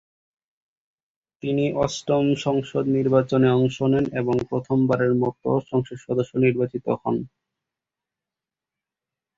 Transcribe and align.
তিনি 1.43 1.65
অষ্টম 1.83 2.25
সংসদ 2.45 2.83
নির্বাচনে 2.97 3.47
অংশ 3.57 3.77
নেন 3.91 4.05
এবং 4.21 4.35
প্রথম 4.49 4.77
বারের 4.89 5.13
মত 5.21 5.35
সংসদ 5.71 5.97
সদস্য 6.05 6.33
নির্বাচিত 6.37 6.85
হন। 7.01 7.15